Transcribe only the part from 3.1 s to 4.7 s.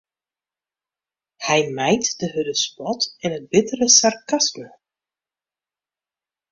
en it bittere sarkasme.